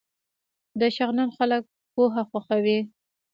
[0.79, 1.63] د شغنان خلک
[1.93, 2.79] پوهه خوښوي